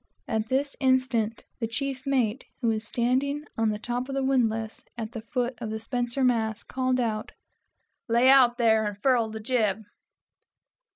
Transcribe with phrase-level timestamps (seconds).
[0.27, 4.83] At this instant the chief mate, who was standing on the top of the windlass,
[4.97, 7.33] at the foot of the spenser mast, called out,
[8.07, 9.83] "Lay out there and furl the jib!"